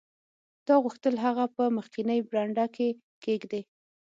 تا 0.65 0.73
غوښتل 0.83 1.15
هغه 1.25 1.45
په 1.55 1.63
مخکینۍ 1.77 2.19
برنډه 2.29 2.65
کې 2.75 2.87
کیږدې 3.23 3.61